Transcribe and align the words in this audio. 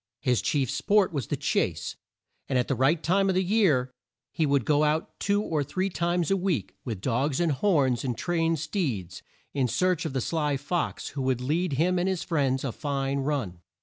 His 0.21 0.41
chief 0.41 0.71
sport 0.71 1.13
was 1.13 1.27
the 1.27 1.37
chase, 1.37 1.95
and, 2.49 2.57
at 2.57 2.67
the 2.67 2.73
right 2.73 3.03
time 3.03 3.29
of 3.29 3.35
the 3.35 3.43
year, 3.43 3.91
he 4.31 4.47
would 4.47 4.65
go 4.65 4.83
out 4.83 5.19
two 5.19 5.43
or 5.43 5.63
three 5.63 5.91
times 5.91 6.31
a 6.31 6.35
week, 6.35 6.73
with 6.83 7.01
dogs 7.01 7.39
and 7.39 7.51
horns 7.51 8.03
and 8.03 8.17
trained 8.17 8.57
steeds, 8.57 9.21
in 9.53 9.67
search 9.67 10.03
of 10.05 10.13
the 10.13 10.19
sly 10.21 10.57
fox 10.57 11.09
who 11.09 11.21
would 11.21 11.39
lead 11.39 11.73
him 11.73 11.99
and 11.99 12.09
his 12.09 12.23
friends 12.23 12.63
a 12.63 12.71
fine 12.71 13.19
run. 13.19 13.59